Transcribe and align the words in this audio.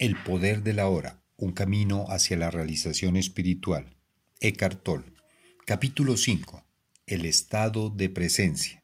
El 0.00 0.16
poder 0.16 0.62
de 0.62 0.72
la 0.72 0.88
hora, 0.88 1.22
un 1.36 1.52
camino 1.52 2.06
hacia 2.08 2.34
la 2.38 2.50
realización 2.50 3.18
espiritual. 3.18 3.98
Eckhart 4.40 4.82
Tolle. 4.82 5.12
Capítulo 5.66 6.16
5. 6.16 6.64
El 7.06 7.26
estado 7.26 7.90
de 7.90 8.08
presencia. 8.08 8.82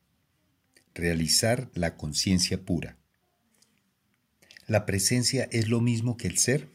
Realizar 0.92 1.70
la 1.72 1.96
conciencia 1.96 2.66
pura. 2.66 2.98
¿La 4.66 4.84
presencia 4.84 5.48
es 5.52 5.70
lo 5.70 5.80
mismo 5.80 6.18
que 6.18 6.28
el 6.28 6.36
ser? 6.36 6.68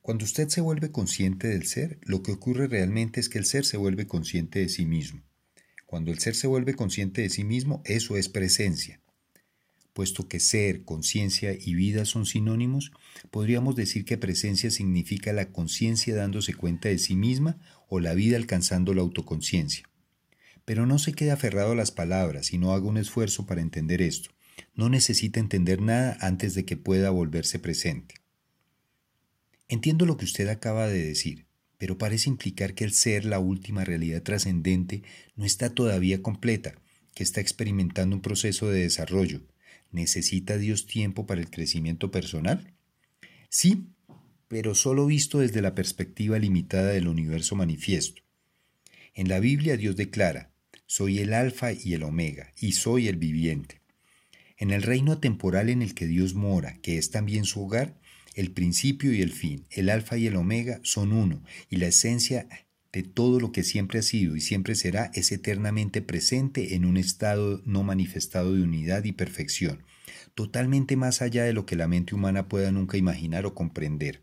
Cuando 0.00 0.24
usted 0.24 0.46
se 0.48 0.60
vuelve 0.60 0.92
consciente 0.92 1.48
del 1.48 1.66
ser, 1.66 1.98
lo 2.02 2.22
que 2.22 2.30
ocurre 2.30 2.68
realmente 2.68 3.18
es 3.18 3.28
que 3.28 3.38
el 3.38 3.46
ser 3.46 3.64
se 3.64 3.78
vuelve 3.78 4.06
consciente 4.06 4.60
de 4.60 4.68
sí 4.68 4.86
mismo. 4.86 5.24
Cuando 5.86 6.12
el 6.12 6.20
ser 6.20 6.36
se 6.36 6.46
vuelve 6.46 6.74
consciente 6.74 7.22
de 7.22 7.30
sí 7.30 7.42
mismo, 7.42 7.82
eso 7.84 8.16
es 8.16 8.28
presencia. 8.28 9.02
Puesto 9.98 10.28
que 10.28 10.38
ser, 10.38 10.84
conciencia 10.84 11.58
y 11.60 11.74
vida 11.74 12.04
son 12.04 12.24
sinónimos, 12.24 12.92
podríamos 13.32 13.74
decir 13.74 14.04
que 14.04 14.16
presencia 14.16 14.70
significa 14.70 15.32
la 15.32 15.50
conciencia 15.50 16.14
dándose 16.14 16.54
cuenta 16.54 16.88
de 16.88 16.98
sí 16.98 17.16
misma 17.16 17.58
o 17.88 17.98
la 17.98 18.14
vida 18.14 18.36
alcanzando 18.36 18.94
la 18.94 19.00
autoconciencia. 19.00 19.90
Pero 20.64 20.86
no 20.86 21.00
se 21.00 21.14
quede 21.14 21.32
aferrado 21.32 21.72
a 21.72 21.74
las 21.74 21.90
palabras 21.90 22.52
y 22.52 22.58
no 22.58 22.74
haga 22.74 22.86
un 22.86 22.96
esfuerzo 22.96 23.44
para 23.44 23.60
entender 23.60 24.00
esto. 24.00 24.30
No 24.76 24.88
necesita 24.88 25.40
entender 25.40 25.80
nada 25.82 26.16
antes 26.20 26.54
de 26.54 26.64
que 26.64 26.76
pueda 26.76 27.10
volverse 27.10 27.58
presente. 27.58 28.14
Entiendo 29.68 30.06
lo 30.06 30.16
que 30.16 30.26
usted 30.26 30.46
acaba 30.46 30.86
de 30.86 31.06
decir, 31.06 31.46
pero 31.76 31.98
parece 31.98 32.30
implicar 32.30 32.74
que 32.74 32.84
el 32.84 32.92
ser, 32.92 33.24
la 33.24 33.40
última 33.40 33.84
realidad 33.84 34.22
trascendente, 34.22 35.02
no 35.34 35.44
está 35.44 35.74
todavía 35.74 36.22
completa, 36.22 36.76
que 37.16 37.24
está 37.24 37.40
experimentando 37.40 38.14
un 38.14 38.22
proceso 38.22 38.70
de 38.70 38.82
desarrollo, 38.82 39.42
¿Necesita 39.90 40.58
Dios 40.58 40.86
tiempo 40.86 41.26
para 41.26 41.40
el 41.40 41.50
crecimiento 41.50 42.10
personal? 42.10 42.74
Sí, 43.48 43.88
pero 44.48 44.74
solo 44.74 45.06
visto 45.06 45.38
desde 45.38 45.62
la 45.62 45.74
perspectiva 45.74 46.38
limitada 46.38 46.90
del 46.90 47.08
universo 47.08 47.56
manifiesto. 47.56 48.22
En 49.14 49.28
la 49.28 49.40
Biblia 49.40 49.76
Dios 49.76 49.96
declara, 49.96 50.52
soy 50.86 51.18
el 51.18 51.34
alfa 51.34 51.72
y 51.72 51.94
el 51.94 52.02
omega, 52.02 52.52
y 52.58 52.72
soy 52.72 53.08
el 53.08 53.16
viviente. 53.16 53.82
En 54.56 54.70
el 54.70 54.82
reino 54.82 55.18
temporal 55.18 55.68
en 55.68 55.82
el 55.82 55.94
que 55.94 56.06
Dios 56.06 56.34
mora, 56.34 56.78
que 56.80 56.98
es 56.98 57.10
también 57.10 57.44
su 57.44 57.62
hogar, 57.62 57.98
el 58.34 58.52
principio 58.52 59.12
y 59.12 59.20
el 59.20 59.32
fin, 59.32 59.66
el 59.70 59.90
alfa 59.90 60.16
y 60.16 60.26
el 60.26 60.36
omega 60.36 60.80
son 60.82 61.12
uno, 61.12 61.42
y 61.68 61.76
la 61.76 61.88
esencia 61.88 62.48
de 62.92 63.02
todo 63.02 63.38
lo 63.40 63.52
que 63.52 63.62
siempre 63.62 63.98
ha 63.98 64.02
sido 64.02 64.36
y 64.36 64.40
siempre 64.40 64.74
será 64.74 65.10
es 65.14 65.30
eternamente 65.32 66.00
presente 66.02 66.74
en 66.74 66.84
un 66.84 66.96
estado 66.96 67.60
no 67.64 67.82
manifestado 67.82 68.54
de 68.54 68.62
unidad 68.62 69.04
y 69.04 69.12
perfección, 69.12 69.84
totalmente 70.34 70.96
más 70.96 71.20
allá 71.20 71.44
de 71.44 71.52
lo 71.52 71.66
que 71.66 71.76
la 71.76 71.88
mente 71.88 72.14
humana 72.14 72.48
pueda 72.48 72.72
nunca 72.72 72.96
imaginar 72.96 73.44
o 73.46 73.54
comprender. 73.54 74.22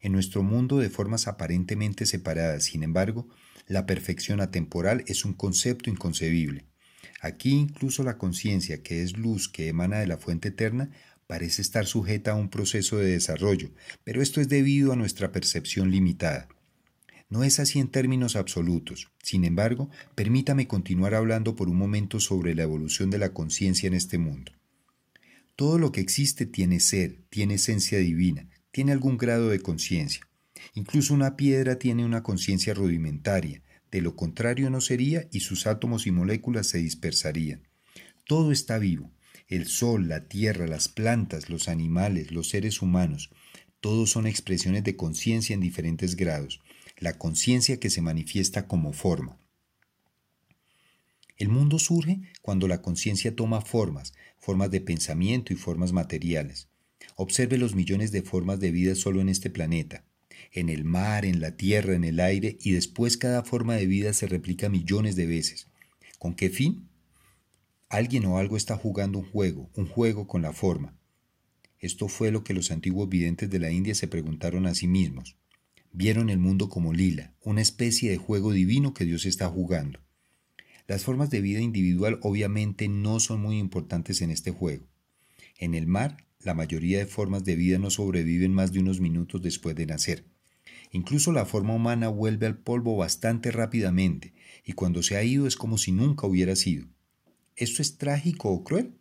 En 0.00 0.12
nuestro 0.12 0.42
mundo 0.42 0.78
de 0.78 0.90
formas 0.90 1.26
aparentemente 1.26 2.06
separadas, 2.06 2.64
sin 2.64 2.82
embargo, 2.82 3.28
la 3.66 3.86
perfección 3.86 4.40
atemporal 4.40 5.04
es 5.06 5.24
un 5.24 5.34
concepto 5.34 5.90
inconcebible. 5.90 6.64
Aquí 7.20 7.50
incluso 7.50 8.02
la 8.02 8.16
conciencia, 8.16 8.82
que 8.82 9.02
es 9.02 9.16
luz 9.16 9.48
que 9.48 9.68
emana 9.68 9.98
de 10.00 10.06
la 10.06 10.16
fuente 10.16 10.48
eterna, 10.48 10.90
parece 11.26 11.62
estar 11.62 11.86
sujeta 11.86 12.32
a 12.32 12.34
un 12.34 12.48
proceso 12.48 12.96
de 12.96 13.12
desarrollo, 13.12 13.70
pero 14.02 14.22
esto 14.22 14.40
es 14.40 14.48
debido 14.48 14.92
a 14.92 14.96
nuestra 14.96 15.32
percepción 15.32 15.90
limitada. 15.90 16.48
No 17.30 17.44
es 17.44 17.60
así 17.60 17.78
en 17.78 17.86
términos 17.86 18.34
absolutos. 18.34 19.08
Sin 19.22 19.44
embargo, 19.44 19.88
permítame 20.16 20.66
continuar 20.66 21.14
hablando 21.14 21.54
por 21.54 21.68
un 21.68 21.76
momento 21.76 22.18
sobre 22.18 22.56
la 22.56 22.64
evolución 22.64 23.08
de 23.08 23.18
la 23.18 23.32
conciencia 23.32 23.86
en 23.86 23.94
este 23.94 24.18
mundo. 24.18 24.50
Todo 25.54 25.78
lo 25.78 25.92
que 25.92 26.00
existe 26.00 26.44
tiene 26.44 26.80
ser, 26.80 27.22
tiene 27.30 27.54
esencia 27.54 27.98
divina, 27.98 28.48
tiene 28.72 28.90
algún 28.90 29.16
grado 29.16 29.48
de 29.48 29.60
conciencia. 29.60 30.26
Incluso 30.74 31.14
una 31.14 31.36
piedra 31.36 31.78
tiene 31.78 32.04
una 32.04 32.24
conciencia 32.24 32.74
rudimentaria, 32.74 33.62
de 33.92 34.00
lo 34.00 34.16
contrario 34.16 34.68
no 34.68 34.80
sería 34.80 35.28
y 35.30 35.40
sus 35.40 35.68
átomos 35.68 36.08
y 36.08 36.10
moléculas 36.10 36.66
se 36.66 36.78
dispersarían. 36.78 37.68
Todo 38.26 38.50
está 38.50 38.78
vivo. 38.78 39.12
El 39.46 39.66
sol, 39.66 40.08
la 40.08 40.26
tierra, 40.26 40.66
las 40.66 40.88
plantas, 40.88 41.48
los 41.48 41.68
animales, 41.68 42.32
los 42.32 42.48
seres 42.48 42.82
humanos, 42.82 43.30
todos 43.80 44.10
son 44.10 44.26
expresiones 44.26 44.82
de 44.82 44.96
conciencia 44.96 45.54
en 45.54 45.60
diferentes 45.60 46.16
grados 46.16 46.60
la 47.00 47.16
conciencia 47.16 47.80
que 47.80 47.90
se 47.90 48.02
manifiesta 48.02 48.68
como 48.68 48.92
forma. 48.92 49.38
El 51.38 51.48
mundo 51.48 51.78
surge 51.78 52.20
cuando 52.42 52.68
la 52.68 52.82
conciencia 52.82 53.34
toma 53.34 53.62
formas, 53.62 54.12
formas 54.38 54.70
de 54.70 54.82
pensamiento 54.82 55.54
y 55.54 55.56
formas 55.56 55.92
materiales. 55.92 56.68
Observe 57.16 57.56
los 57.56 57.74
millones 57.74 58.12
de 58.12 58.20
formas 58.20 58.60
de 58.60 58.70
vida 58.70 58.94
solo 58.94 59.22
en 59.22 59.30
este 59.30 59.48
planeta, 59.48 60.04
en 60.52 60.68
el 60.68 60.84
mar, 60.84 61.24
en 61.24 61.40
la 61.40 61.56
tierra, 61.56 61.94
en 61.94 62.04
el 62.04 62.20
aire, 62.20 62.58
y 62.60 62.72
después 62.72 63.16
cada 63.16 63.42
forma 63.42 63.76
de 63.76 63.86
vida 63.86 64.12
se 64.12 64.26
replica 64.26 64.68
millones 64.68 65.16
de 65.16 65.26
veces. 65.26 65.68
¿Con 66.18 66.34
qué 66.34 66.50
fin? 66.50 66.90
Alguien 67.88 68.26
o 68.26 68.36
algo 68.36 68.58
está 68.58 68.76
jugando 68.76 69.20
un 69.20 69.30
juego, 69.30 69.70
un 69.74 69.86
juego 69.86 70.26
con 70.26 70.42
la 70.42 70.52
forma. 70.52 70.94
Esto 71.78 72.08
fue 72.08 72.30
lo 72.30 72.44
que 72.44 72.52
los 72.52 72.70
antiguos 72.70 73.08
videntes 73.08 73.48
de 73.48 73.58
la 73.58 73.70
India 73.70 73.94
se 73.94 74.06
preguntaron 74.06 74.66
a 74.66 74.74
sí 74.74 74.86
mismos. 74.86 75.39
Vieron 75.92 76.30
el 76.30 76.38
mundo 76.38 76.68
como 76.68 76.92
lila, 76.92 77.34
una 77.42 77.62
especie 77.62 78.10
de 78.10 78.16
juego 78.16 78.52
divino 78.52 78.94
que 78.94 79.04
Dios 79.04 79.26
está 79.26 79.48
jugando. 79.48 79.98
Las 80.86 81.04
formas 81.04 81.30
de 81.30 81.40
vida 81.40 81.60
individual 81.60 82.18
obviamente 82.22 82.88
no 82.88 83.18
son 83.20 83.40
muy 83.42 83.58
importantes 83.58 84.22
en 84.22 84.30
este 84.30 84.50
juego. 84.50 84.86
En 85.58 85.74
el 85.74 85.86
mar, 85.86 86.26
la 86.40 86.54
mayoría 86.54 86.98
de 86.98 87.06
formas 87.06 87.44
de 87.44 87.56
vida 87.56 87.78
no 87.78 87.90
sobreviven 87.90 88.54
más 88.54 88.72
de 88.72 88.80
unos 88.80 89.00
minutos 89.00 89.42
después 89.42 89.76
de 89.76 89.86
nacer. 89.86 90.24
Incluso 90.92 91.32
la 91.32 91.44
forma 91.44 91.74
humana 91.74 92.08
vuelve 92.08 92.46
al 92.46 92.58
polvo 92.58 92.96
bastante 92.96 93.50
rápidamente, 93.50 94.32
y 94.64 94.72
cuando 94.72 95.02
se 95.02 95.16
ha 95.16 95.22
ido 95.22 95.46
es 95.46 95.56
como 95.56 95.76
si 95.76 95.92
nunca 95.92 96.26
hubiera 96.26 96.56
sido. 96.56 96.86
¿Esto 97.56 97.82
es 97.82 97.98
trágico 97.98 98.48
o 98.48 98.64
cruel? 98.64 98.94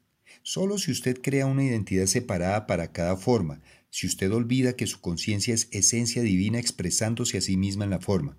Solo 0.43 0.77
si 0.77 0.91
usted 0.91 1.19
crea 1.21 1.45
una 1.45 1.63
identidad 1.63 2.05
separada 2.05 2.67
para 2.67 2.91
cada 2.91 3.15
forma, 3.15 3.61
si 3.89 4.07
usted 4.07 4.31
olvida 4.31 4.75
que 4.75 4.87
su 4.87 5.01
conciencia 5.01 5.53
es 5.53 5.67
esencia 5.71 6.21
divina 6.21 6.59
expresándose 6.59 7.37
a 7.37 7.41
sí 7.41 7.57
misma 7.57 7.85
en 7.85 7.89
la 7.89 7.99
forma. 7.99 8.37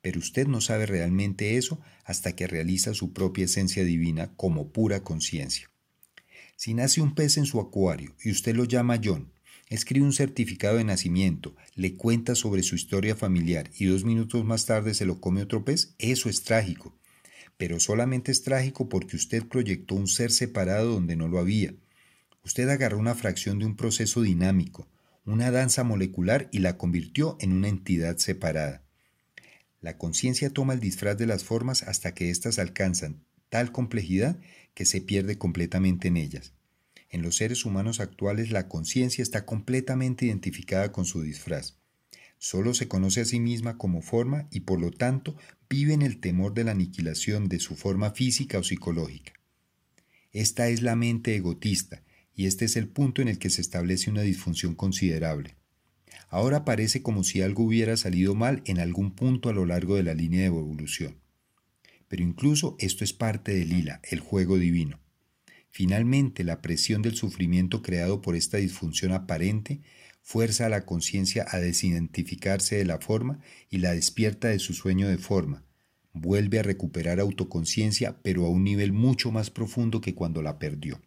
Pero 0.00 0.18
usted 0.18 0.46
no 0.46 0.60
sabe 0.60 0.86
realmente 0.86 1.56
eso 1.56 1.80
hasta 2.04 2.36
que 2.36 2.46
realiza 2.46 2.94
su 2.94 3.12
propia 3.12 3.46
esencia 3.46 3.84
divina 3.84 4.34
como 4.36 4.70
pura 4.70 5.02
conciencia. 5.02 5.70
Si 6.56 6.74
nace 6.74 7.00
un 7.00 7.14
pez 7.14 7.36
en 7.36 7.46
su 7.46 7.60
acuario 7.60 8.14
y 8.22 8.30
usted 8.30 8.54
lo 8.54 8.64
llama 8.64 9.00
John, 9.02 9.32
escribe 9.68 10.04
un 10.04 10.12
certificado 10.12 10.76
de 10.76 10.84
nacimiento, 10.84 11.56
le 11.74 11.94
cuenta 11.94 12.34
sobre 12.34 12.62
su 12.62 12.76
historia 12.76 13.16
familiar 13.16 13.70
y 13.78 13.86
dos 13.86 14.04
minutos 14.04 14.44
más 14.44 14.66
tarde 14.66 14.94
se 14.94 15.06
lo 15.06 15.20
come 15.20 15.42
otro 15.42 15.64
pez, 15.64 15.94
eso 15.98 16.28
es 16.28 16.42
trágico. 16.42 16.96
Pero 17.56 17.80
solamente 17.80 18.30
es 18.30 18.42
trágico 18.42 18.88
porque 18.88 19.16
usted 19.16 19.44
proyectó 19.46 19.94
un 19.94 20.06
ser 20.06 20.30
separado 20.30 20.92
donde 20.92 21.16
no 21.16 21.28
lo 21.28 21.38
había 21.38 21.74
Usted 22.44 22.68
agarró 22.68 22.98
una 22.98 23.14
fracción 23.14 23.58
de 23.58 23.66
un 23.66 23.76
proceso 23.76 24.22
dinámico, 24.22 24.88
una 25.24 25.50
danza 25.50 25.82
molecular 25.82 26.48
y 26.52 26.58
la 26.58 26.76
convirtió 26.76 27.36
en 27.40 27.52
una 27.52 27.68
entidad 27.68 28.18
separada. 28.18 28.82
La 29.80 29.96
conciencia 29.96 30.50
toma 30.50 30.74
el 30.74 30.80
disfraz 30.80 31.16
de 31.16 31.26
las 31.26 31.44
formas 31.44 31.82
hasta 31.82 32.14
que 32.14 32.30
éstas 32.30 32.58
alcanzan 32.58 33.24
tal 33.48 33.72
complejidad 33.72 34.38
que 34.74 34.84
se 34.84 35.00
pierde 35.00 35.38
completamente 35.38 36.08
en 36.08 36.16
ellas. 36.16 36.52
En 37.08 37.22
los 37.22 37.36
seres 37.36 37.64
humanos 37.64 38.00
actuales 38.00 38.50
la 38.50 38.68
conciencia 38.68 39.22
está 39.22 39.46
completamente 39.46 40.26
identificada 40.26 40.90
con 40.90 41.04
su 41.04 41.22
disfraz. 41.22 41.78
Solo 42.38 42.74
se 42.74 42.88
conoce 42.88 43.20
a 43.20 43.24
sí 43.24 43.40
misma 43.40 43.78
como 43.78 44.02
forma 44.02 44.48
y 44.50 44.60
por 44.60 44.80
lo 44.80 44.90
tanto 44.90 45.36
vive 45.70 45.94
en 45.94 46.02
el 46.02 46.20
temor 46.20 46.52
de 46.52 46.64
la 46.64 46.72
aniquilación 46.72 47.48
de 47.48 47.60
su 47.60 47.76
forma 47.76 48.10
física 48.10 48.58
o 48.58 48.64
psicológica. 48.64 49.32
Esta 50.32 50.68
es 50.68 50.82
la 50.82 50.96
mente 50.96 51.36
egotista, 51.36 52.02
y 52.34 52.46
este 52.46 52.64
es 52.64 52.76
el 52.76 52.88
punto 52.88 53.22
en 53.22 53.28
el 53.28 53.38
que 53.38 53.50
se 53.50 53.60
establece 53.60 54.10
una 54.10 54.22
disfunción 54.22 54.74
considerable. 54.74 55.56
Ahora 56.28 56.64
parece 56.64 57.02
como 57.02 57.22
si 57.22 57.42
algo 57.42 57.64
hubiera 57.64 57.96
salido 57.96 58.34
mal 58.34 58.62
en 58.66 58.80
algún 58.80 59.12
punto 59.14 59.48
a 59.48 59.52
lo 59.52 59.66
largo 59.66 59.96
de 59.96 60.02
la 60.02 60.14
línea 60.14 60.40
de 60.40 60.46
evolución. 60.46 61.16
Pero 62.08 62.22
incluso 62.22 62.76
esto 62.78 63.04
es 63.04 63.12
parte 63.12 63.54
del 63.54 63.68
lila, 63.70 64.00
el 64.10 64.20
juego 64.20 64.58
divino. 64.58 65.00
Finalmente, 65.70 66.44
la 66.44 66.62
presión 66.62 67.02
del 67.02 67.16
sufrimiento 67.16 67.82
creado 67.82 68.20
por 68.20 68.36
esta 68.36 68.58
disfunción 68.58 69.12
aparente 69.12 69.82
fuerza 70.22 70.66
a 70.66 70.68
la 70.68 70.86
conciencia 70.86 71.46
a 71.50 71.58
desidentificarse 71.58 72.76
de 72.76 72.84
la 72.84 72.98
forma 72.98 73.40
y 73.70 73.78
la 73.78 73.92
despierta 73.92 74.48
de 74.48 74.58
su 74.58 74.72
sueño 74.72 75.08
de 75.08 75.18
forma. 75.18 75.64
Vuelve 76.12 76.60
a 76.60 76.62
recuperar 76.62 77.20
autoconciencia, 77.20 78.22
pero 78.22 78.46
a 78.46 78.48
un 78.48 78.64
nivel 78.64 78.92
mucho 78.92 79.32
más 79.32 79.50
profundo 79.50 80.00
que 80.00 80.14
cuando 80.14 80.42
la 80.42 80.58
perdió. 80.58 81.02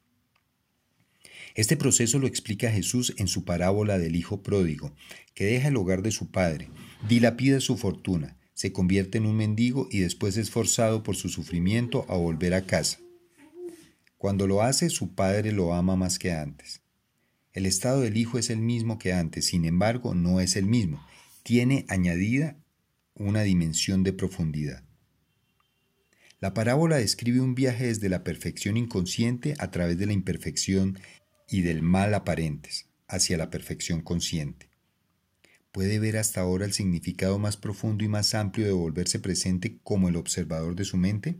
Este 1.56 1.78
proceso 1.78 2.20
lo 2.20 2.28
explica 2.28 2.72
Jesús 2.72 3.14
en 3.18 3.28
su 3.28 3.44
parábola 3.44 3.98
del 3.98 4.16
Hijo 4.16 4.44
Pródigo, 4.44 4.94
que 5.34 5.46
deja 5.46 5.70
el 5.70 5.78
hogar 5.78 6.02
de 6.02 6.12
su 6.12 6.32
padre, 6.32 6.70
dilapida 7.08 7.60
su 7.60 7.78
fortuna, 7.78 8.38
se 8.58 8.74
convierte 8.74 9.20
en 9.20 9.28
un 9.28 9.36
mendigo 9.36 9.88
y 9.92 10.00
después 10.00 10.36
es 10.36 10.50
forzado 10.50 11.04
por 11.04 11.16
su 11.16 11.30
sufrimiento 11.30 12.06
a 12.10 12.16
volver 12.16 12.56
a 12.56 12.66
casa. 12.66 12.98
Cuando 14.18 14.48
lo 14.48 14.64
hace, 14.64 14.90
su 14.90 15.14
padre 15.14 15.52
lo 15.52 15.76
ama 15.76 15.96
más 15.96 16.18
que 16.18 16.32
antes. 16.32 16.82
El 17.54 17.68
estado 17.68 18.02
del 18.02 18.18
hijo 18.18 18.40
es 18.40 18.50
el 18.50 18.58
mismo 18.58 18.98
que 18.98 19.14
antes, 19.14 19.46
sin 19.46 19.66
embargo, 19.66 20.16
no 20.16 20.40
es 20.40 20.56
el 20.56 20.66
mismo. 20.66 21.06
Tiene 21.44 21.86
añadida 21.88 22.58
una 23.14 23.44
dimensión 23.44 24.04
de 24.04 24.14
profundidad. 24.14 24.84
La 26.40 26.56
parábola 26.56 26.98
describe 26.98 27.42
un 27.42 27.54
viaje 27.54 27.86
desde 27.86 28.10
la 28.10 28.24
perfección 28.24 28.76
inconsciente 28.76 29.54
a 29.60 29.70
través 29.70 30.00
de 30.00 30.08
la 30.08 30.14
imperfección 30.14 31.00
y 31.50 31.62
del 31.62 31.82
mal 31.82 32.14
aparentes 32.14 32.88
hacia 33.08 33.38
la 33.38 33.50
perfección 33.50 34.02
consciente. 34.02 34.70
¿Puede 35.72 36.00
ver 36.00 36.18
hasta 36.18 36.42
ahora 36.42 36.66
el 36.66 36.74
significado 36.74 37.40
más 37.40 37.58
profundo 37.58 38.04
y 38.04 38.08
más 38.08 38.34
amplio 38.34 38.66
de 38.66 38.72
volverse 38.72 39.20
presente 39.20 39.78
como 39.84 40.10
el 40.10 40.16
observador 40.16 40.76
de 40.76 40.86
su 40.86 40.98
mente? 40.98 41.38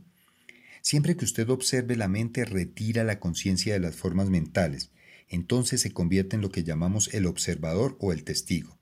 Siempre 0.80 1.16
que 1.16 1.24
usted 1.24 1.48
observe 1.50 1.96
la 1.96 2.08
mente, 2.08 2.44
retira 2.44 3.04
la 3.04 3.18
conciencia 3.18 3.72
de 3.72 3.80
las 3.80 3.96
formas 3.96 4.30
mentales, 4.30 4.90
entonces 5.28 5.80
se 5.80 5.92
convierte 5.92 6.36
en 6.36 6.42
lo 6.42 6.50
que 6.50 6.64
llamamos 6.64 7.12
el 7.12 7.26
observador 7.26 7.96
o 8.00 8.12
el 8.12 8.24
testigo. 8.24 8.78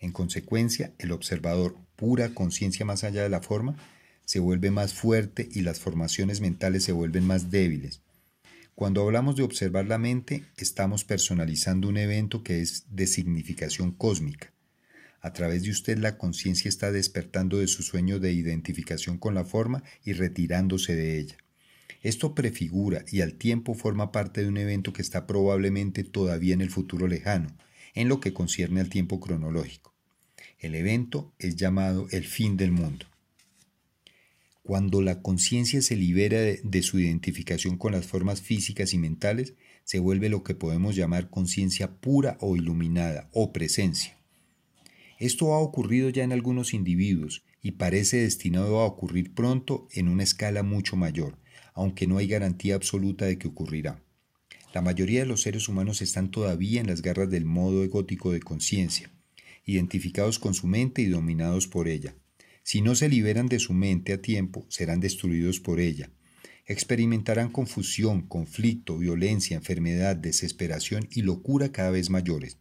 En 0.00 0.12
consecuencia, 0.12 0.94
el 0.98 1.12
observador, 1.12 1.76
pura 1.96 2.30
conciencia 2.30 2.84
más 2.84 3.04
allá 3.04 3.22
de 3.22 3.28
la 3.28 3.42
forma, 3.42 3.76
se 4.24 4.40
vuelve 4.40 4.70
más 4.70 4.94
fuerte 4.94 5.48
y 5.52 5.60
las 5.60 5.78
formaciones 5.78 6.40
mentales 6.40 6.84
se 6.84 6.92
vuelven 6.92 7.26
más 7.26 7.50
débiles. 7.50 8.02
Cuando 8.76 9.02
hablamos 9.02 9.36
de 9.36 9.42
observar 9.42 9.86
la 9.86 9.96
mente, 9.96 10.44
estamos 10.58 11.02
personalizando 11.02 11.88
un 11.88 11.96
evento 11.96 12.42
que 12.42 12.60
es 12.60 12.84
de 12.90 13.06
significación 13.06 13.90
cósmica. 13.90 14.52
A 15.22 15.32
través 15.32 15.62
de 15.62 15.70
usted 15.70 15.96
la 15.96 16.18
conciencia 16.18 16.68
está 16.68 16.92
despertando 16.92 17.56
de 17.56 17.68
su 17.68 17.82
sueño 17.82 18.20
de 18.20 18.34
identificación 18.34 19.16
con 19.16 19.32
la 19.32 19.46
forma 19.46 19.82
y 20.04 20.12
retirándose 20.12 20.94
de 20.94 21.18
ella. 21.18 21.38
Esto 22.02 22.34
prefigura 22.34 23.02
y 23.10 23.22
al 23.22 23.32
tiempo 23.32 23.72
forma 23.72 24.12
parte 24.12 24.42
de 24.42 24.48
un 24.48 24.58
evento 24.58 24.92
que 24.92 25.00
está 25.00 25.26
probablemente 25.26 26.04
todavía 26.04 26.52
en 26.52 26.60
el 26.60 26.68
futuro 26.68 27.08
lejano, 27.08 27.56
en 27.94 28.10
lo 28.10 28.20
que 28.20 28.34
concierne 28.34 28.82
al 28.82 28.90
tiempo 28.90 29.20
cronológico. 29.20 29.94
El 30.58 30.74
evento 30.74 31.32
es 31.38 31.56
llamado 31.56 32.08
el 32.10 32.26
fin 32.26 32.58
del 32.58 32.72
mundo. 32.72 33.06
Cuando 34.66 35.00
la 35.00 35.22
conciencia 35.22 35.80
se 35.80 35.94
libera 35.94 36.40
de, 36.40 36.82
su 36.82 36.98
identificación 36.98 37.76
con 37.76 37.92
las 37.92 38.04
formas 38.04 38.42
físicas 38.42 38.94
y 38.94 38.98
mentales, 38.98 39.54
se 39.84 40.00
vuelve 40.00 40.28
lo 40.28 40.42
que 40.42 40.56
podemos 40.56 40.96
llamar 40.96 41.30
conciencia 41.30 42.00
pura 42.00 42.36
o 42.40 42.56
iluminada 42.56 43.30
o 43.32 43.52
presencia. 43.52 44.18
Esto 45.20 45.54
ha 45.54 45.60
ocurrido 45.60 46.10
ya 46.10 46.24
en 46.24 46.32
algunos 46.32 46.74
individuos 46.74 47.44
y 47.62 47.72
parece 47.72 48.16
destinado 48.16 48.80
a 48.80 48.86
ocurrir 48.86 49.34
pronto 49.34 49.86
en 49.92 50.08
una 50.08 50.24
escala 50.24 50.64
mucho 50.64 50.96
mayor, 50.96 51.38
aunque 51.72 52.08
no 52.08 52.18
hay 52.18 52.26
garantía 52.26 52.74
absoluta 52.74 53.24
de 53.24 53.38
que 53.38 53.46
ocurrirá. 53.46 54.02
La 54.74 54.82
mayoría 54.82 55.20
de 55.20 55.26
los 55.26 55.42
seres 55.42 55.68
humanos 55.68 56.02
están 56.02 56.32
todavía 56.32 56.80
en 56.80 56.88
las 56.88 57.02
garras 57.02 57.30
del 57.30 57.44
modo 57.44 57.84
egótico 57.84 58.32
de 58.32 58.40
conciencia, 58.40 59.12
identificados 59.64 60.40
con 60.40 60.54
su 60.54 60.66
mente 60.66 61.02
y 61.02 61.06
dominados 61.06 61.68
por 61.68 61.86
ella. 61.86 62.16
Si 62.66 62.80
no 62.82 62.96
se 62.96 63.08
liberan 63.08 63.46
de 63.46 63.60
su 63.60 63.74
mente 63.74 64.12
a 64.12 64.20
tiempo, 64.20 64.66
serán 64.68 64.98
destruidos 64.98 65.60
por 65.60 65.78
ella. 65.78 66.10
Experimentarán 66.66 67.48
confusión, 67.48 68.22
conflicto, 68.22 68.98
violencia, 68.98 69.56
enfermedad, 69.56 70.16
desesperación 70.16 71.06
y 71.12 71.22
locura 71.22 71.70
cada 71.70 71.92
vez 71.92 72.10
mayores. 72.10 72.58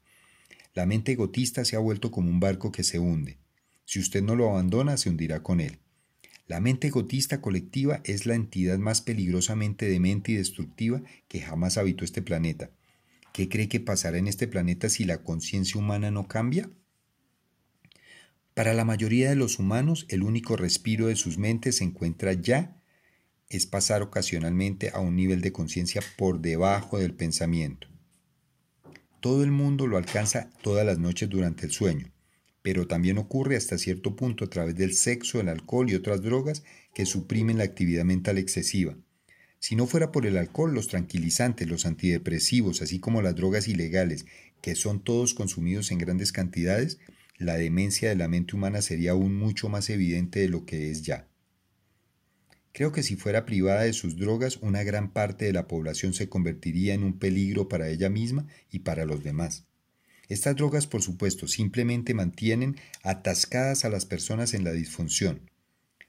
La 0.75 0.85
mente 0.85 1.13
egotista 1.13 1.65
se 1.65 1.75
ha 1.75 1.79
vuelto 1.79 2.11
como 2.11 2.29
un 2.29 2.39
barco 2.39 2.71
que 2.71 2.83
se 2.83 2.99
hunde. 2.99 3.39
Si 3.85 3.97
usted 3.97 4.21
no 4.21 4.35
lo 4.35 4.47
abandona, 4.47 4.95
se 4.97 5.09
hundirá 5.09 5.41
con 5.41 5.59
él. 5.59 5.79
La 6.45 6.59
mente 6.59 6.89
egotista 6.89 7.41
colectiva 7.41 8.01
es 8.03 8.27
la 8.27 8.35
entidad 8.35 8.77
más 8.77 9.01
peligrosamente 9.01 9.89
demente 9.89 10.33
y 10.33 10.35
destructiva 10.35 11.01
que 11.27 11.41
jamás 11.41 11.79
habitó 11.79 12.05
este 12.05 12.21
planeta. 12.21 12.69
¿Qué 13.33 13.49
cree 13.49 13.69
que 13.69 13.79
pasará 13.79 14.19
en 14.19 14.27
este 14.27 14.47
planeta 14.47 14.87
si 14.87 15.03
la 15.03 15.23
conciencia 15.23 15.81
humana 15.81 16.11
no 16.11 16.27
cambia? 16.27 16.69
Para 18.55 18.73
la 18.73 18.85
mayoría 18.85 19.29
de 19.29 19.35
los 19.35 19.59
humanos, 19.59 20.05
el 20.07 20.23
único 20.23 20.55
respiro 20.55 21.07
de 21.07 21.17
sus 21.17 21.37
mentes 21.37 21.75
se 21.75 21.83
encuentra 21.83 22.31
ya, 22.31 22.81
es 23.49 23.65
pasar 23.65 24.01
ocasionalmente 24.01 24.91
a 24.93 25.01
un 25.01 25.17
nivel 25.17 25.41
de 25.41 25.51
conciencia 25.51 26.01
por 26.17 26.39
debajo 26.39 26.97
del 26.97 27.13
pensamiento. 27.13 27.89
Todo 29.19 29.43
el 29.43 29.51
mundo 29.51 29.87
lo 29.87 29.97
alcanza 29.97 30.49
todas 30.63 30.85
las 30.85 30.99
noches 30.99 31.29
durante 31.29 31.65
el 31.65 31.73
sueño, 31.73 32.13
pero 32.61 32.87
también 32.87 33.17
ocurre 33.17 33.57
hasta 33.57 33.77
cierto 33.77 34.15
punto 34.15 34.45
a 34.45 34.49
través 34.49 34.75
del 34.75 34.93
sexo, 34.93 35.41
el 35.41 35.49
alcohol 35.49 35.89
y 35.89 35.95
otras 35.95 36.21
drogas 36.21 36.63
que 36.93 37.05
suprimen 37.05 37.57
la 37.57 37.65
actividad 37.65 38.05
mental 38.05 38.37
excesiva. 38.37 38.95
Si 39.59 39.75
no 39.75 39.85
fuera 39.85 40.13
por 40.13 40.25
el 40.25 40.37
alcohol, 40.37 40.73
los 40.73 40.87
tranquilizantes, 40.87 41.67
los 41.67 41.85
antidepresivos, 41.85 42.81
así 42.81 42.99
como 42.99 43.21
las 43.21 43.35
drogas 43.35 43.67
ilegales, 43.67 44.25
que 44.61 44.75
son 44.75 45.03
todos 45.03 45.33
consumidos 45.33 45.91
en 45.91 45.97
grandes 45.97 46.31
cantidades, 46.31 46.99
la 47.37 47.57
demencia 47.57 48.09
de 48.09 48.15
la 48.15 48.27
mente 48.27 48.55
humana 48.55 48.81
sería 48.81 49.11
aún 49.11 49.37
mucho 49.37 49.69
más 49.69 49.89
evidente 49.89 50.39
de 50.39 50.49
lo 50.49 50.65
que 50.65 50.89
es 50.89 51.03
ya. 51.03 51.27
Creo 52.71 52.91
que 52.91 53.03
si 53.03 53.15
fuera 53.15 53.45
privada 53.45 53.83
de 53.83 53.93
sus 53.93 54.17
drogas, 54.17 54.57
una 54.57 54.83
gran 54.83 55.11
parte 55.11 55.45
de 55.45 55.53
la 55.53 55.67
población 55.67 56.13
se 56.13 56.27
convertiría 56.27 56.93
en 56.93 57.03
un 57.03 57.19
peligro 57.19 57.69
para 57.69 57.89
ella 57.89 58.09
misma 58.09 58.47
y 58.69 58.79
para 58.79 59.05
los 59.05 59.23
demás. 59.23 59.65
Estas 60.27 60.55
drogas, 60.55 60.87
por 60.87 61.01
supuesto, 61.01 61.47
simplemente 61.47 62.13
mantienen 62.13 62.75
atascadas 63.03 63.85
a 63.85 63.89
las 63.89 64.05
personas 64.05 64.53
en 64.53 64.63
la 64.63 64.73
disfunción. 64.73 65.49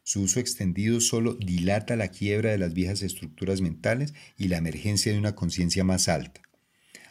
Su 0.02 0.22
uso 0.22 0.40
extendido 0.40 1.00
solo 1.00 1.34
dilata 1.34 1.96
la 1.96 2.08
quiebra 2.08 2.50
de 2.50 2.58
las 2.58 2.72
viejas 2.72 3.02
estructuras 3.02 3.60
mentales 3.60 4.14
y 4.36 4.48
la 4.48 4.56
emergencia 4.56 5.12
de 5.12 5.18
una 5.18 5.34
conciencia 5.34 5.84
más 5.84 6.08
alta. 6.08 6.40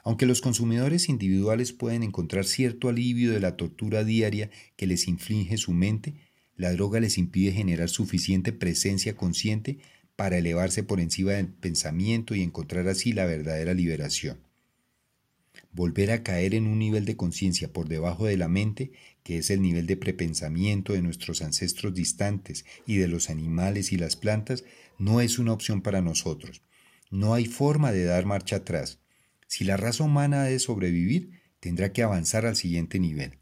Aunque 0.05 0.27
los 0.27 0.39
consumidores 0.39 1.09
individuales 1.09 1.73
pueden 1.73 2.03
encontrar 2.03 2.45
cierto 2.45 2.89
alivio 2.89 3.31
de 3.31 3.39
la 3.39 3.57
tortura 3.57 4.03
diaria 4.03 4.51
que 4.75 4.85
les 4.85 5.07
inflige 5.07 5.57
su 5.57 5.73
mente, 5.73 6.13
la 6.55 6.71
droga 6.71 6.99
les 6.99 7.17
impide 7.17 7.51
generar 7.51 7.89
suficiente 7.89 8.53
presencia 8.53 9.15
consciente 9.17 9.79
para 10.15 10.37
elevarse 10.37 10.83
por 10.83 10.99
encima 10.99 11.31
del 11.31 11.47
pensamiento 11.47 12.35
y 12.35 12.43
encontrar 12.43 12.87
así 12.87 13.13
la 13.13 13.25
verdadera 13.25 13.73
liberación. 13.73 14.37
Volver 15.71 16.11
a 16.11 16.21
caer 16.21 16.53
en 16.53 16.67
un 16.67 16.77
nivel 16.77 17.05
de 17.05 17.17
conciencia 17.17 17.73
por 17.73 17.89
debajo 17.89 18.27
de 18.27 18.37
la 18.37 18.47
mente, 18.47 18.91
que 19.23 19.39
es 19.39 19.49
el 19.49 19.63
nivel 19.63 19.87
de 19.87 19.97
prepensamiento 19.97 20.93
de 20.93 21.01
nuestros 21.01 21.41
ancestros 21.41 21.95
distantes 21.95 22.63
y 22.85 22.97
de 22.97 23.07
los 23.07 23.31
animales 23.31 23.91
y 23.91 23.97
las 23.97 24.15
plantas, 24.15 24.65
no 24.99 25.19
es 25.19 25.39
una 25.39 25.51
opción 25.51 25.81
para 25.81 26.01
nosotros. 26.01 26.61
No 27.09 27.33
hay 27.33 27.45
forma 27.47 27.91
de 27.91 28.05
dar 28.05 28.27
marcha 28.27 28.57
atrás. 28.57 28.99
Si 29.55 29.63
la 29.63 29.77
raza 29.77 30.03
humana 30.03 30.41
ha 30.41 30.45
de 30.47 30.59
sobrevivir, 30.59 31.39
tendrá 31.61 31.93
que 31.93 32.03
avanzar 32.03 32.45
al 32.45 32.57
siguiente 32.57 32.99
nivel. 32.99 33.39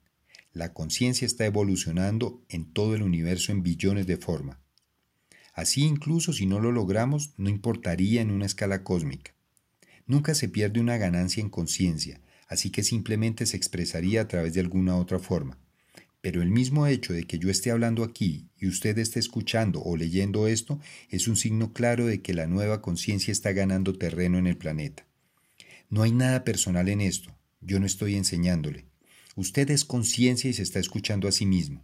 La 0.52 0.72
conciencia 0.72 1.26
está 1.26 1.44
evolucionando 1.44 2.46
en 2.50 2.72
todo 2.72 2.94
el 2.94 3.02
universo 3.02 3.52
en 3.52 3.64
billones 3.64 4.06
de 4.06 4.18
formas. 4.18 4.60
Así 5.56 5.82
incluso 5.82 6.32
si 6.32 6.46
no 6.46 6.60
lo 6.60 6.72
logramos, 6.72 7.34
no 7.38 7.50
importaría 7.50 8.22
en 8.22 8.30
una 8.30 8.46
escala 8.46 8.84
cósmica. 8.84 9.34
Nunca 10.06 10.36
se 10.36 10.50
pierde 10.50 10.80
una 10.80 10.98
ganancia 10.98 11.42
en 11.42 11.50
conciencia, 11.50 12.22
así 12.48 12.70
que 12.70 12.84
simplemente 12.84 13.48
se 13.48 13.58
expresaría 13.58 14.22
a 14.22 14.28
través 14.28 14.54
de 14.54 14.60
alguna 14.60 14.98
otra 14.98 15.18
forma. 15.18 15.58
Pero 16.22 16.44
el 16.44 16.52
mismo 16.52 16.86
hecho 16.86 17.12
de 17.12 17.24
que 17.24 17.40
yo 17.40 17.50
esté 17.50 17.72
hablando 17.72 18.04
aquí 18.04 18.50
y 18.60 18.68
usted 18.68 19.00
esté 19.00 19.20
escuchando 19.20 19.82
o 19.82 19.98
leyendo 19.98 20.48
esto 20.48 20.80
es 21.10 21.28
un 21.28 21.38
signo 21.38 21.74
claro 21.74 22.06
de 22.06 22.22
que 22.22 22.36
la 22.36 22.46
nueva 22.46 22.84
conciencia 22.84 23.32
está 23.32 23.52
ganando 23.52 23.98
terreno 23.98 24.38
en 24.38 24.46
el 24.46 24.58
planeta. 24.58 25.08
No 25.90 26.04
hay 26.04 26.12
nada 26.12 26.44
personal 26.44 26.90
en 26.90 27.02
esto. 27.02 27.36
Yo 27.62 27.80
no 27.80 27.86
estoy 27.86 28.16
enseñándole. 28.16 28.86
Usted 29.36 29.70
es 29.72 29.86
conciencia 29.86 30.50
y 30.50 30.54
se 30.54 30.64
está 30.64 30.80
escuchando 30.80 31.28
a 31.28 31.32
sí 31.32 31.46
mismo. 31.46 31.84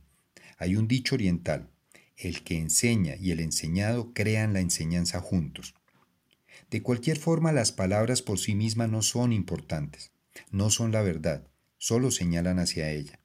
Hay 0.58 0.76
un 0.76 0.88
dicho 0.88 1.16
oriental. 1.16 1.70
El 2.18 2.44
que 2.44 2.58
enseña 2.58 3.16
y 3.16 3.32
el 3.32 3.40
enseñado 3.40 4.14
crean 4.14 4.54
la 4.54 4.60
enseñanza 4.60 5.22
juntos. 5.22 5.74
De 6.70 6.84
cualquier 6.84 7.18
forma, 7.18 7.52
las 7.52 7.72
palabras 7.72 8.22
por 8.22 8.40
sí 8.40 8.54
mismas 8.56 8.90
no 8.90 9.02
son 9.02 9.34
importantes, 9.34 10.12
no 10.52 10.70
son 10.70 10.92
la 10.92 11.02
verdad, 11.02 11.48
solo 11.78 12.12
señalan 12.12 12.60
hacia 12.60 12.92
ella. 12.92 13.20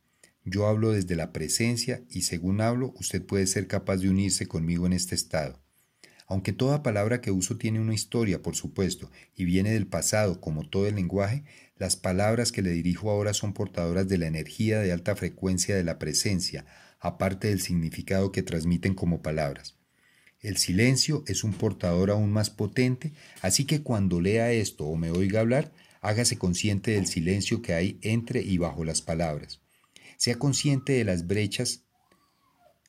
Yo 0.45 0.67
hablo 0.67 0.93
desde 0.93 1.17
la 1.17 1.33
presencia 1.33 2.05
y 2.09 2.23
según 2.23 2.61
hablo, 2.61 2.95
usted 2.99 3.25
puede 3.25 3.47
ser 3.47 3.67
capaz 3.67 3.97
de 3.97 4.09
unirse 4.09 4.47
conmigo 4.47 4.87
en 4.87 4.93
este 4.93 5.15
estado. 5.15 5.64
Aunque 6.27 6.53
toda 6.53 6.83
palabra 6.83 7.21
que 7.21 7.31
uso 7.31 7.57
tiene 7.57 7.81
una 7.81 7.95
historia, 7.95 8.43
por 8.43 8.57
supuesto, 8.57 9.11
y 9.37 9.45
viene 9.45 9.73
del 9.73 9.87
pasado, 9.87 10.41
como 10.41 10.69
todo 10.69 10.87
el 10.87 10.95
lenguaje, 10.95 11.45
las 11.77 11.97
palabras 11.97 12.53
que 12.53 12.63
le 12.63 12.71
dirijo 12.71 13.11
ahora 13.11 13.35
son 13.35 13.53
portadoras 13.53 14.09
de 14.09 14.19
la 14.19 14.27
energía 14.27 14.81
de 14.81 14.93
alta 14.93 15.17
frecuencia 15.17 15.77
de 15.77 15.85
la 15.85 15.99
presencia, 15.99 16.65
aparte 16.99 17.49
del 17.49 17.61
significado 17.61 18.33
que 18.33 18.43
transmiten 18.43 18.95
como 18.95 19.21
palabras. 19.21 19.77
El 20.41 20.57
silencio 20.57 21.25
es 21.27 21.45
un 21.45 21.53
portador 21.53 22.11
aún 22.11 22.31
más 22.31 22.51
potente, 22.51 23.13
así 23.41 23.65
que 23.65 23.83
cuando 23.83 24.21
lea 24.21 24.53
esto 24.53 24.85
o 24.85 24.97
me 24.97 25.11
oiga 25.11 25.41
hablar, 25.41 25.73
hágase 26.01 26.37
consciente 26.37 26.93
del 26.93 27.07
silencio 27.07 27.63
que 27.63 27.73
hay 27.73 27.99
entre 28.03 28.43
y 28.43 28.59
bajo 28.59 28.85
las 28.85 29.01
palabras. 29.01 29.61
Sea 30.19 30.37
consciente 30.37 30.93
de 30.93 31.05
las 31.05 31.27
brechas 31.27 31.84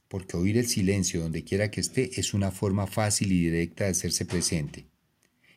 porque 0.07 0.37
oír 0.37 0.57
el 0.57 0.67
silencio 0.67 1.21
donde 1.21 1.43
quiera 1.43 1.71
que 1.71 1.81
esté 1.81 2.19
es 2.19 2.33
una 2.33 2.51
forma 2.51 2.87
fácil 2.87 3.31
y 3.31 3.39
directa 3.39 3.85
de 3.85 3.91
hacerse 3.91 4.25
presente. 4.25 4.87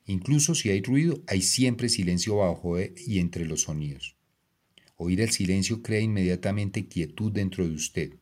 Incluso 0.06 0.54
si 0.54 0.70
hay 0.70 0.82
ruido, 0.82 1.22
hay 1.26 1.42
siempre 1.42 1.88
silencio 1.88 2.36
bajo 2.36 2.80
y 2.80 3.18
entre 3.18 3.44
los 3.44 3.62
sonidos. 3.62 4.16
Oír 4.96 5.20
el 5.20 5.30
silencio 5.30 5.82
crea 5.82 6.00
inmediatamente 6.00 6.88
quietud 6.88 7.30
dentro 7.30 7.68
de 7.68 7.74
usted. 7.74 8.14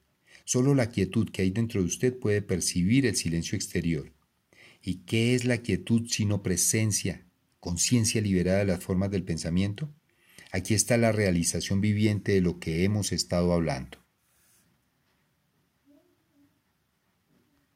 Solo 0.45 0.75
la 0.75 0.90
quietud 0.90 1.30
que 1.30 1.42
hay 1.42 1.50
dentro 1.50 1.80
de 1.80 1.87
usted 1.87 2.18
puede 2.18 2.42
percibir 2.42 3.06
el 3.06 3.16
silencio 3.16 3.56
exterior. 3.56 4.12
¿Y 4.83 4.97
qué 5.06 5.35
es 5.35 5.45
la 5.45 5.59
quietud 5.59 6.09
sino 6.09 6.42
presencia, 6.42 7.25
conciencia 7.61 8.21
liberada 8.21 8.59
de 8.59 8.66
las 8.66 8.85
formas 8.85 9.11
del 9.11 9.25
pensamiento? 9.25 9.92
Aquí 10.52 10.75
está 10.75 10.97
la 10.97 11.12
realización 11.12 11.80
viviente 11.80 12.33
de 12.33 12.40
lo 12.40 12.59
que 12.59 12.85
hemos 12.85 13.12
estado 13.12 13.52
hablando. 13.52 14.06